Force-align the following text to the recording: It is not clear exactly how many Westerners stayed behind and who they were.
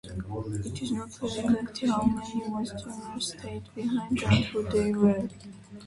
It 0.65 0.81
is 0.81 0.93
not 0.93 1.11
clear 1.11 1.43
exactly 1.45 1.87
how 1.87 2.01
many 2.05 2.49
Westerners 2.49 3.33
stayed 3.37 3.69
behind 3.75 4.19
and 4.23 4.45
who 4.45 4.63
they 4.63 4.91
were. 4.93 5.27